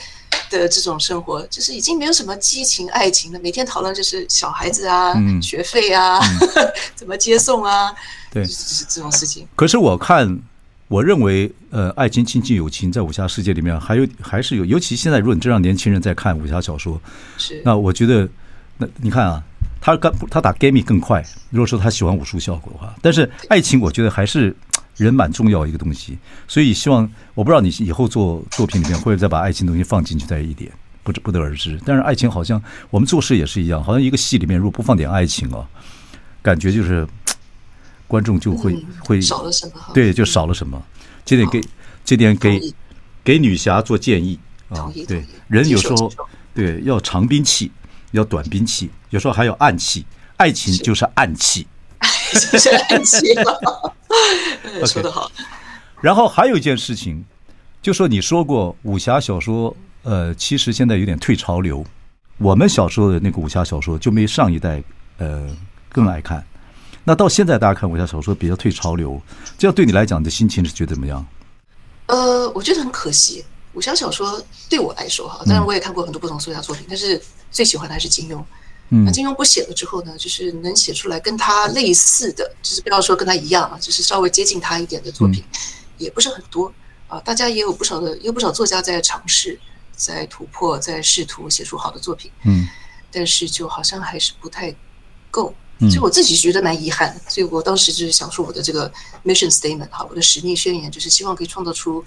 [0.50, 3.40] 的这种生活，就是已经没有什么激情爱情了。
[3.40, 6.50] 每天讨论就是小孩子啊、嗯、学费啊、嗯、
[6.96, 7.94] 怎么接送啊，
[8.32, 9.46] 对，就是这种事情。
[9.56, 10.40] 可是我看。
[10.88, 17.02] 我认为，呃，爱情、亲情、友情，在武侠世界里面还有还是有，尤其现在，如果你真让年轻人在看武侠小说，
[17.40, 18.30] 是那我觉得，
[18.78, 19.42] 那你看啊，
[19.82, 21.26] 他刚他打 game 更快。
[21.50, 24.56] 如果说他喜欢武术效果的话，但是爱情，我觉得还是
[24.98, 26.18] 人蛮重要一个东西。
[26.48, 30.72] 所以希望，我不知道你以后做作品里面会不会再把爱情东西放进去再一点，
[31.04, 31.80] 不不得而知。
[31.86, 35.68] 但是爱情好像我们做事也是一样，好像一个戏里面如果不放点爱情啊，
[36.42, 37.08] 感觉就是。
[38.08, 39.82] 观众就会会少了什么？
[39.92, 40.80] 对，就少了什么。
[41.26, 41.60] 这点给
[42.06, 42.62] 这点给
[43.24, 44.94] 给女侠做建议啊。
[45.08, 46.14] 对，人有时候
[46.54, 47.72] 对要长兵器，
[48.12, 50.06] 要短兵器，有时候还有暗器。
[50.38, 51.66] 爱情就是暗器，
[52.52, 53.26] 就是暗器。
[54.86, 55.32] 说得好。
[56.02, 57.24] 然后还有一件事情，
[57.82, 61.86] 就说你说过武侠小说，呃，其实现在有点退潮流。
[62.38, 64.84] 我们小时候的那个武侠小说就没上一代
[65.18, 65.48] 呃
[65.90, 66.46] 更爱看。
[67.04, 69.22] 那到现在，大家看武侠小说比较退潮流，
[69.58, 71.26] 这样对你来讲，你的心情是觉得怎么样？
[72.08, 73.44] 呃，我觉得很可惜。
[73.74, 78.44] 武侠小说对我来说哈，当然我也看过很多不同作家作品，嗯、但是最喜欢的还是金庸。
[78.90, 85.60] 嗯，那金庸不写了之后呢，就是能写出来跟他类似的，就是不要说跟他一样啊，就是稍微接近他一点的作品，嗯、
[85.98, 86.72] 也不是很多
[87.08, 87.20] 啊。
[87.22, 89.60] 大家也有不少的，也有不少作家在尝试，
[89.96, 92.32] 在突破，在试图写出好的作品。
[92.44, 92.68] 嗯，
[93.12, 94.76] 但是就好像还是不太
[95.32, 95.54] 够。
[95.78, 98.90] 所以我自己觉得蛮遗憾的，所以我当时就是想说我的这个
[99.26, 102.02] mission statement 哈，我的使命宣言就是希望可以创造出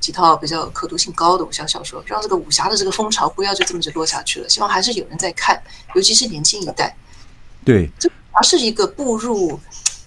[0.00, 4.48] 几套比较可读性高的武侠小说，让这个武侠的这个风潮不要就这么就落下去了。
[4.48, 5.60] 希望还是有人在看，
[5.94, 6.96] 尤其是年轻一代。
[7.64, 9.58] 对，这而是一个步入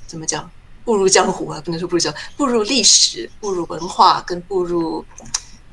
[0.08, 0.50] 怎么讲？
[0.86, 5.06] 步入江湖啊，不能说步入江湖，步入历史、步入文化跟步入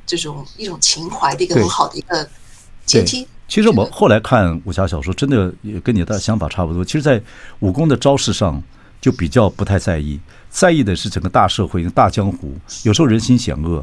[0.05, 2.29] 这种一种情怀的一个很好的一个
[2.85, 3.27] 阶梯。
[3.49, 6.85] 其实我后来看武侠小说，真的也跟你的想法差不多。
[6.85, 7.23] 其实，在
[7.61, 8.63] 武功的招式上，
[9.01, 12.55] 就比较不太在意，在意的是整个大社会、大江湖。
[12.83, 13.83] 有时候人心险恶，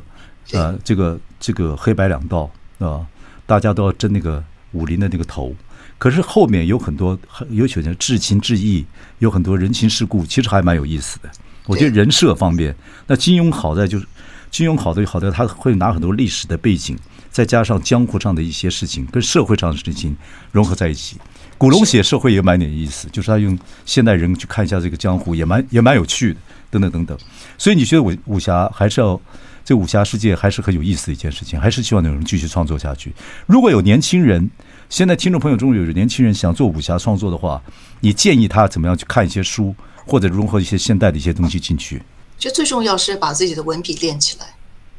[0.52, 3.06] 呃，这个这个黑白两道啊，
[3.46, 5.56] 大家都要争那个武林的那个头。
[5.98, 7.18] 可是后面有很多，
[7.50, 8.86] 有些人至情至义，
[9.20, 11.30] 有很多人情世故，其实还蛮有意思的。
[11.66, 12.76] 我觉得人设方面，
[13.08, 14.06] 那金庸好在就是
[14.52, 16.98] 金庸好在好在他会拿很多历史的背景。
[17.32, 20.16] 再加上江湖上的一些事情跟社会上的事情
[20.52, 21.18] 融合在一起，
[21.64, 27.18] 古龙写社会也蛮点意思，就是他用现代人去看一下这个江湖，也蛮也蛮有趣的，等等等等。
[27.58, 29.18] 所以你觉得武武侠还是要
[29.64, 33.14] 这武侠世界还是很有意思的一件事情，还是希望有人继续创作下去。
[33.46, 34.52] 如果有年轻人，
[34.90, 37.64] 现在听众朋友中有年轻人想做武侠创作的话，
[38.02, 39.74] 你建议他怎么样去看一些书，
[40.06, 42.04] 或者融合一些现代的一些东西进去？
[42.38, 44.48] 其实最重要是把自己的文笔练起来。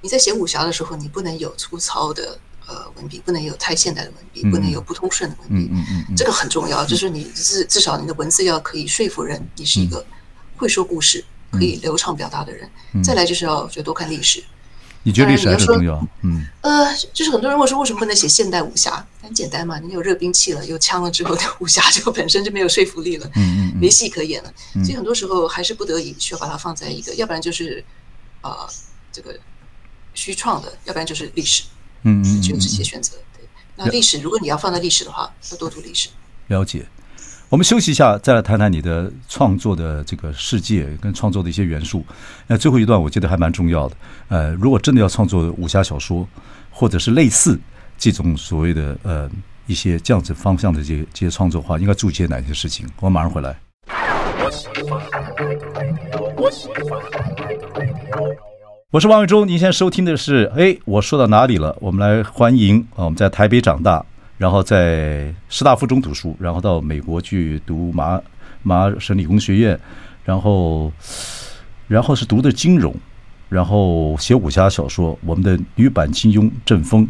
[0.00, 6.85] 你在写武侠的时候，你不能有粗糙的呃文笔，不能有太现代的文笔，不能有不通顺的文笔，嗯嗯嗯，这个很重要。
[6.85, 10.05] 就是你至至少你的文字要可以说服人，你是一个
[10.57, 12.68] 会说故事、可以流畅表达的人。
[13.03, 14.42] 再来就是要就多看历史。
[15.03, 16.03] 你觉得历史重要？
[16.22, 19.07] 嗯，呃，就是很多人会说，为什么不能写现代武侠？
[19.20, 24.53] 很简单嘛，你有热兵器了，有枪了之后，的武侠就本身就没有说服力了，嗯嗯，没戏可演了。
[24.83, 27.85] 所以很多时候还是不得已需要把它放在一个，要不然就是
[28.40, 28.66] 呃
[29.12, 29.38] 这个。
[30.16, 31.64] 虚创的，要不然就是历史，
[32.04, 33.16] 嗯，就这些选择。
[33.36, 36.08] 对，那历史如果你要放在历史的话，要多读历史。
[36.46, 36.86] 了解，
[37.48, 42.04] 我们休息一下，再来谈谈你的创作的这个世界跟创作的一些元素。
[42.46, 43.96] 那最后一段我觉得还蛮重要的。
[44.28, 46.28] 呃，如果真的要创作武侠小说，
[46.70, 47.58] 或者是类似
[47.96, 49.30] 这种所谓的呃
[49.66, 52.86] 一些这样子方向的这些这些创作的话，应该注意些哪些事情？
[53.00, 53.56] 我马上回来。
[56.36, 56.50] 我
[58.94, 61.76] 我是王伟忠，您现在收听的是哎，我说到哪里了？
[61.80, 64.07] 我们来欢迎啊，我们在台北长大。
[64.38, 68.20] 然后在师大附中读书，然后到美国去读麻
[68.62, 69.76] 麻省理工学院，
[70.22, 70.92] 然后
[71.88, 72.94] 然后是读的金融，
[73.48, 75.18] 然后写武侠小说。
[75.26, 77.04] 我们的女版金庸郑风，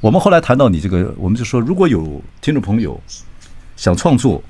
[0.00, 3.00] 我们后来谈到你这个，我们就说，如果有听众朋友
[3.74, 4.40] 想创作，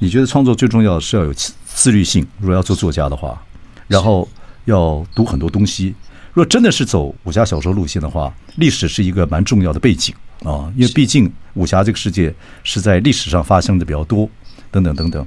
[0.00, 1.32] 你觉得创作最重要的是要有
[1.64, 2.26] 自律性。
[2.40, 3.42] 如果要做作家的话，
[3.88, 4.28] 然后
[4.64, 5.94] 要读很多东西。
[6.32, 10.14] 如果真的是走武侠小说路线的话，历史是一个蛮重要的背景。
[10.42, 14.28] 啊，因为毕竟武侠这个世界是在历史上发生的比较多，
[14.70, 15.26] 等等等等。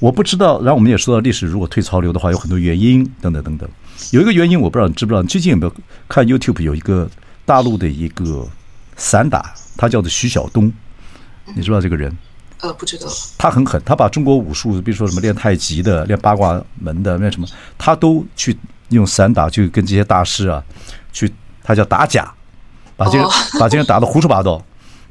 [0.00, 3.68] 我不知道，然后我们也说到历史，如果退潮流的话，有很多原因，等等等等。
[4.12, 5.22] 有一个原因，我不知道你知不知道？
[5.22, 5.74] 最近有没有
[6.08, 7.08] 看 YouTube 有一个
[7.44, 8.48] 大陆的一个
[8.96, 10.72] 散打，他叫做徐晓东，
[11.54, 12.16] 你知道这个人？
[12.62, 13.06] 呃，不知道。
[13.38, 17.46] 他很狠，他把中国武术，比如说什么练太极的、练八卦门的、练什么，
[17.78, 18.56] 他都去
[18.90, 20.62] 用散打去跟这些大师啊，
[21.12, 22.32] 去他叫打假。
[22.96, 23.26] 把这个
[23.58, 24.62] 把这人打得胡说八道，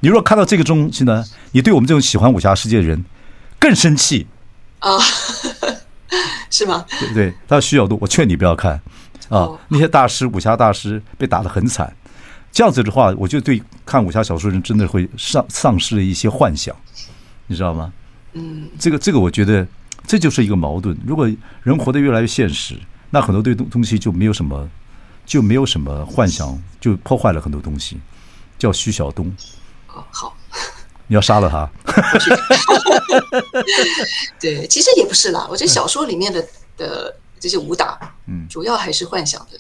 [0.02, 3.04] 你如果看到这个东西呢，你对我们这种喜欢武侠世界的人
[3.60, 4.28] 更生气
[4.78, 4.98] 啊？
[6.52, 6.86] 是吗？
[7.00, 7.34] 对不对？
[7.48, 8.80] 他说徐晓东，我劝你不要看
[9.30, 9.50] 啊！
[9.70, 11.92] 那些大师武侠大师被打得很惨，
[12.52, 16.76] 这样子的话，我就对看武侠小说人真的会丧丧失了一些幻想，
[17.50, 17.92] 你知道吗？
[18.32, 19.68] 嗯，这个这个，我觉得
[20.08, 20.98] 这就是一个矛盾。
[21.06, 21.30] 如果
[21.64, 24.70] 人活得越来越现实，那很多对东东西就没有什么。
[25.26, 28.00] 就没有什么幻想，就破坏了很多东西。
[28.58, 29.32] 叫徐晓东。
[29.94, 30.36] 哦，好。
[31.06, 31.70] 你要杀了他？
[34.42, 35.46] 对，其实也不是啦。
[35.48, 36.44] 我觉得小说里面的
[36.76, 39.60] 的这些武打，嗯，主要还是幻想的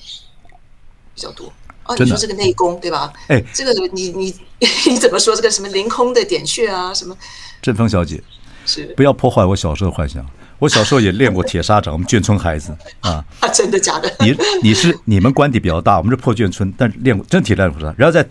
[1.13, 1.54] 比较多。
[1.89, 3.12] 哦，你说这个内功对吧？
[3.28, 4.36] 哎，这个你你
[4.88, 6.93] 你怎么说这个什么凌空的点穴啊？
[6.93, 7.17] 什么？
[7.63, 8.21] 振峰小姐，
[8.65, 10.23] 是不要破坏我小时候的幻想。
[10.60, 14.13] 我小时候也练过铁砂掌，我们眷村孩子 啊，啊，真的假的？
[14.19, 17.91] 你你是你们官邸比较大，我们是破眷村，但是练过真铁练过啥？
[17.97, 18.23] 然后在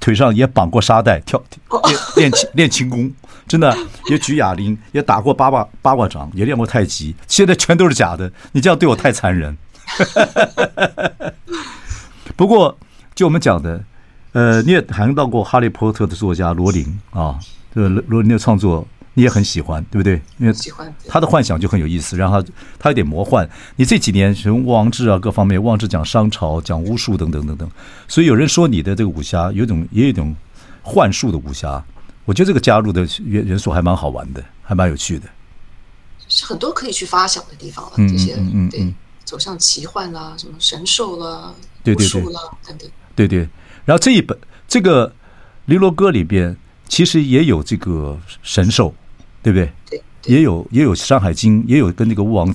[0.00, 1.40] 腿上也绑过沙袋，跳
[2.16, 3.12] 练练练轻功，
[3.46, 3.76] 真的
[4.08, 8.30] 也举哑铃，也打过八卦八卦掌，也练过太极，现在全都是假的。
[8.52, 9.56] 你这样对我太残忍。
[12.34, 12.74] 不过
[13.14, 13.84] 就我们讲的，
[14.32, 17.38] 呃，你也谈到过哈利波特的作家罗琳啊，
[17.74, 18.86] 这个罗琳的创作。
[19.16, 20.20] 你也很喜欢，对不对？
[20.38, 22.48] 因为喜欢他的幻想就很有意思，然后他
[22.80, 23.48] 他有点魔幻。
[23.76, 27.70] 你这几年从王志啊各方面，王志讲商朝，讲巫术等等等等，
[28.08, 30.34] 所以有人说你的这个武侠有种也有一种
[30.82, 31.80] 幻术的武侠。
[32.24, 35.28] 我觉得这个加入的元元素还蛮好玩的，还蛮有趣的。
[36.26, 42.90] 是很多可以去发想的地方了，这些嗯嗯对，走向奇幻啦，什么神兽啦，对对对啦等等。
[43.14, 43.48] 对对，
[43.84, 45.08] 然后这一本这个
[45.66, 46.56] 《尼罗歌》里边
[46.88, 48.94] 其实也有这个神兽。
[49.44, 49.70] 对不对？
[49.90, 52.50] 对，对，也有也有《山海经》，也有跟那个巫王，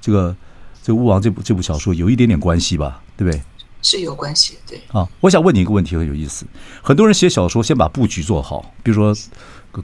[0.00, 0.34] 这个
[0.82, 3.02] 这个巫王这部这部小说有一点点关系吧？
[3.14, 3.38] 对不对？
[3.82, 4.80] 是有关系，对。
[4.88, 6.46] 啊，我想问你一个问题，很有意思。
[6.80, 9.14] 很多人写小说，先把布局做好，比如说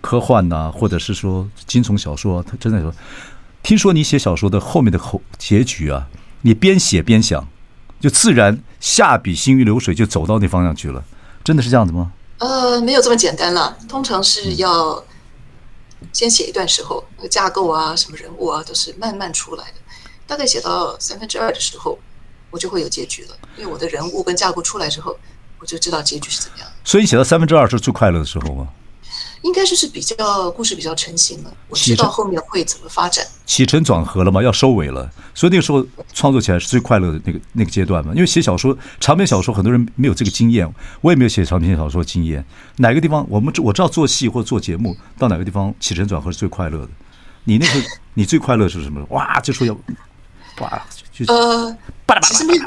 [0.01, 2.43] 科幻呐、啊，或者是说惊悚小说。
[2.43, 2.91] 他真的说，
[3.63, 6.09] 听说你写小说的后面的后结局啊，
[6.41, 7.47] 你边写边想，
[8.01, 11.05] 就自然下笔行云流水，就走到那方向去了。
[11.43, 12.13] 真的是这样子吗？
[12.39, 14.93] 呃，没有这么简单了，通常是要。
[14.93, 15.05] 嗯
[16.13, 19.75] 先写一段时候，那个架构啊，什么人物啊，都是慢慢出来的。
[20.27, 21.99] 大概写到三分之二的时候，
[22.51, 23.37] 我就会有结局了。
[23.57, 25.17] 因为我的人物跟架构出来之后，
[25.59, 26.69] 我就知道结局是怎么样。
[26.85, 28.69] 所以写到三分之二是最快乐的时候吗？
[29.47, 38.13] 应该就是比较故事比较成型了，我知道后面会怎么发展，起承转合了嘛，要收尾了，所以那个时候创作起来是最快乐的那个那个阶段嘛。
[38.13, 40.69] 因为写小说长篇小说，很多人没有这个经验，
[41.01, 42.45] 我也没有写长篇小说经验。
[42.79, 46.89] 哪个地方我们我知道做戏或做节目到哪个地方起承转合是最快乐的？
[47.45, 47.81] 你那个
[48.15, 49.07] 你最快乐是什么？
[49.11, 49.73] 哇，就说要
[50.59, 50.83] 哇，
[51.13, 51.77] 就呃，
[52.23, 52.65] 其实没有，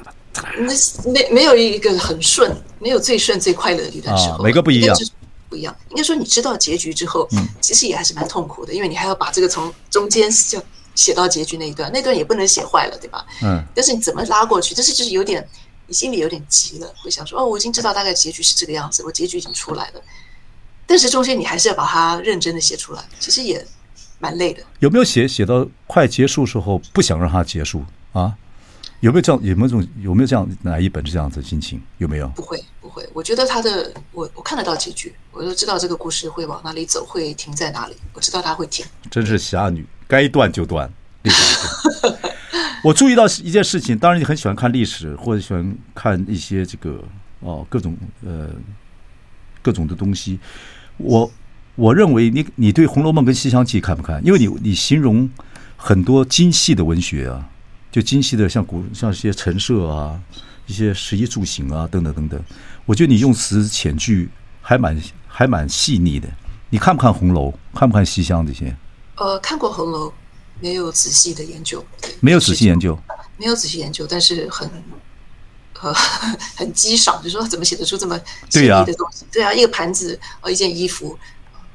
[0.57, 0.73] 没
[1.11, 4.95] 没没有一个很顺，没有最顺最快乐的一段时候，每个不一样。
[5.49, 7.27] 不一样，应该说你知道结局之后，
[7.59, 10.61] 其实也还是蛮痛苦的，因为你还要把这个从中间就
[10.95, 13.25] 写到结局那一段，那段也不能写坏了，对吧？
[13.41, 13.63] 嗯。
[13.73, 14.75] 但是你怎么拉过去？
[14.75, 15.45] 就是就是有点，
[15.87, 20.01] 你心里有点急了，会想说哦，我已经知道大概结局是这个样子，我结局已经出来了，
[20.85, 23.65] 但是中间你还是要把它认真的写出来，其实也
[24.19, 24.61] 蛮累的。
[24.79, 27.83] 有没有写写到快结束时候不想让它结束
[28.13, 28.35] 啊？
[29.01, 29.41] 有没有这样？
[29.43, 29.87] 有没有这种？
[30.01, 31.81] 有没有这样哪一本是这样子的心情？
[31.99, 32.27] 有没有？
[32.29, 33.07] 不会，不会。
[33.13, 37.95] 我觉得他的，我我看得到结局，我就知道这个故事会往哪里走，会停在哪里。
[38.13, 38.85] 我知道他会停。
[39.09, 40.91] 真是侠女，该断就断。
[42.83, 47.01] 我注意到一件事情，当然你很喜欢看历史，或者喜欢看一些这个
[47.39, 48.49] 哦各种呃
[49.61, 50.39] 各种的东西。
[50.97, 51.31] 我
[51.75, 54.21] 我认为你你对《红楼梦》跟《西厢记》看不看？
[54.25, 55.29] 因为你你形容
[55.77, 57.48] 很多精细的文学啊。
[57.91, 60.19] 就精细的像古像一些陈设啊，
[60.67, 62.43] 一些食衣住行啊等等等等，
[62.85, 64.29] 我觉得你用词遣句
[64.61, 66.27] 还蛮还蛮细腻的。
[66.69, 67.51] 你看不看红楼？
[67.73, 68.75] 看不看西厢这些？
[69.15, 70.13] 呃，看过红楼，
[70.59, 71.83] 没有仔细的研究。
[72.19, 72.97] 没有仔细研究。
[73.37, 74.69] 没有仔细研究，但是很
[75.81, 75.93] 呃
[76.55, 78.15] 很激赏，就说怎么写得出这么
[78.49, 79.25] 细腻的东西？
[79.31, 81.17] 对啊，对啊，一个盘子哦，一件衣服，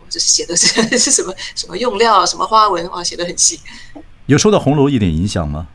[0.08, 3.58] 这写的是 是什么什么用料，什么花纹啊，写的很细。
[4.26, 5.66] 有受到红楼一点影响吗？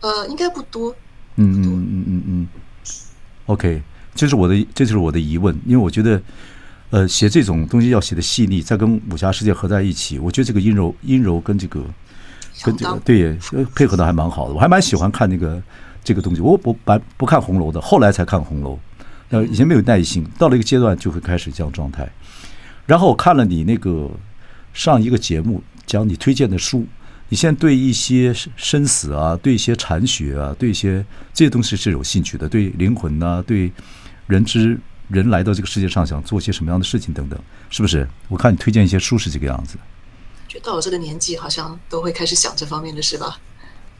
[0.00, 0.94] 呃，应该不多。
[1.36, 2.48] 嗯嗯嗯嗯嗯。
[3.46, 3.80] OK，
[4.14, 6.20] 这是我的，这就是我的疑问，因为我觉得，
[6.90, 11.82] 呃，写这种东西要写的细腻，再跟武侠世界合在一起，我觉得这个阴柔阴柔跟这个
[12.62, 13.38] 跟这个对
[13.74, 15.62] 配合的还蛮好的，我还蛮喜欢看那个
[16.04, 16.40] 这个东西。
[16.40, 18.78] 我不不不看红楼的，后来才看红楼。
[19.30, 22.10] 呃，以前没有耐心，到了一个阶段就会开始这样状态。
[22.84, 24.10] 然后我看了你那个
[24.74, 26.84] 上一个节目讲你推荐的书。
[27.30, 31.04] 你现在对一些生死啊，对一些禅学啊，对一些
[31.34, 33.70] 这些东西是有兴趣的，对灵魂呐，对
[34.26, 38.08] 人之人来到这个世界上想做些什么样的事情等等，是不是？
[38.28, 39.76] 我看你推荐一些书是这个样子。
[40.48, 43.38] 觉得到我这个年纪，好像都会开始想这方面的事吧？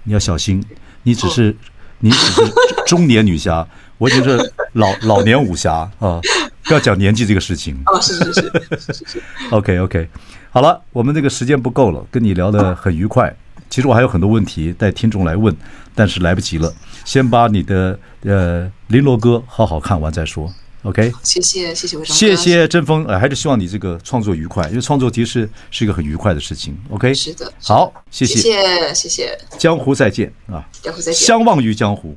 [0.05, 0.65] 你要小心，
[1.03, 1.55] 你只是
[1.99, 2.43] 你只是
[2.87, 3.69] 中年女侠，
[3.99, 6.19] 我已经是老老年武侠啊！
[6.65, 7.79] 不要讲年纪这个事情。
[7.87, 9.23] 哦，是是是是是是。
[9.51, 10.09] OK OK。
[10.59, 13.33] 好了，我们这个时间不够了，跟你聊得很愉快。
[13.71, 15.57] 其实我还有很多问题带听众来问，
[15.95, 16.75] 但是来不及了。
[17.05, 20.53] 先把你的呃《林罗歌》好好看完再说。
[20.83, 26.77] OK，谢谢谢谢，谢谢振峰，呃，还是希望你这个创作愉快，因为创作其实是是一个很愉快的事情。
[26.91, 28.51] OK，是的，好，谢谢谢
[28.93, 32.17] 谢谢谢，江湖再见啊，江湖再见，相忘于江湖。